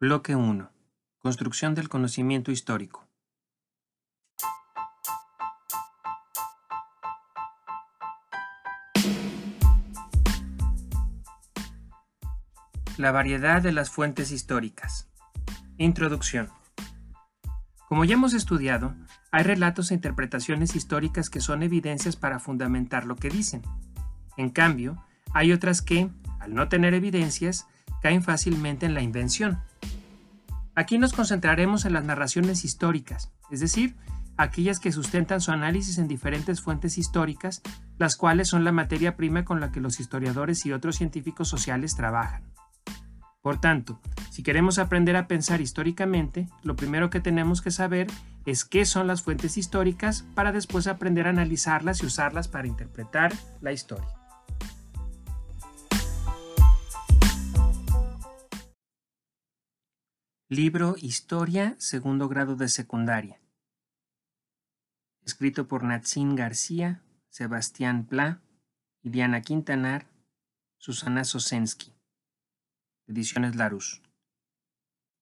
[0.00, 0.70] Bloque 1.
[1.18, 3.08] Construcción del conocimiento histórico.
[12.96, 15.08] La variedad de las fuentes históricas.
[15.78, 16.48] Introducción.
[17.88, 18.94] Como ya hemos estudiado,
[19.32, 23.62] hay relatos e interpretaciones históricas que son evidencias para fundamentar lo que dicen.
[24.36, 25.04] En cambio,
[25.34, 26.08] hay otras que,
[26.38, 27.66] al no tener evidencias,
[28.00, 29.58] caen fácilmente en la invención.
[30.78, 33.96] Aquí nos concentraremos en las narraciones históricas, es decir,
[34.36, 37.62] aquellas que sustentan su análisis en diferentes fuentes históricas,
[37.98, 41.96] las cuales son la materia prima con la que los historiadores y otros científicos sociales
[41.96, 42.44] trabajan.
[43.42, 48.06] Por tanto, si queremos aprender a pensar históricamente, lo primero que tenemos que saber
[48.46, 53.32] es qué son las fuentes históricas para después aprender a analizarlas y usarlas para interpretar
[53.60, 54.17] la historia.
[60.50, 63.38] Libro Historia, segundo grado de secundaria.
[65.22, 68.40] Escrito por Natsin García, Sebastián Pla,
[69.02, 70.06] Diana Quintanar,
[70.78, 71.92] Susana Sosensky.
[73.06, 74.00] Ediciones Larus.